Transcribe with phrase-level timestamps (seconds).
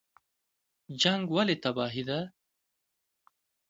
[1.01, 2.19] جنګ ولې تباهي ده؟